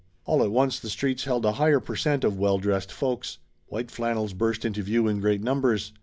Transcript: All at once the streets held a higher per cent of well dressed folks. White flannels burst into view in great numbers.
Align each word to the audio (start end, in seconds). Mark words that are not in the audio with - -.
All 0.25 0.41
at 0.43 0.49
once 0.49 0.79
the 0.79 0.89
streets 0.89 1.25
held 1.25 1.45
a 1.45 1.51
higher 1.51 1.79
per 1.79 1.95
cent 1.95 2.23
of 2.23 2.35
well 2.39 2.57
dressed 2.57 2.91
folks. 2.91 3.37
White 3.67 3.91
flannels 3.91 4.33
burst 4.33 4.65
into 4.65 4.81
view 4.81 5.07
in 5.07 5.19
great 5.19 5.41
numbers. 5.43 5.93